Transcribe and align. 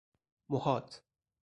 محاط 0.49 1.01